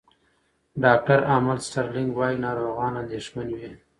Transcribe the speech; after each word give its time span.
ډاکټر 0.83 1.19
امل 1.37 1.57
سټرلینګ 1.67 2.09
وايي، 2.17 2.37
ناروغان 2.45 2.93
اندېښمن 3.03 3.47
وي. 3.57 3.69